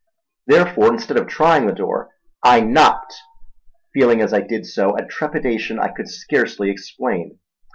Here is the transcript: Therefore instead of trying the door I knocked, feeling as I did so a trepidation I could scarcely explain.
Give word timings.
Therefore 0.47 0.91
instead 0.91 1.17
of 1.17 1.27
trying 1.27 1.67
the 1.67 1.71
door 1.73 2.09
I 2.43 2.59
knocked, 2.59 3.13
feeling 3.93 4.19
as 4.19 4.33
I 4.33 4.41
did 4.41 4.65
so 4.65 4.95
a 4.97 5.05
trepidation 5.05 5.77
I 5.77 5.89
could 5.89 6.07
scarcely 6.09 6.71
explain. 6.71 7.37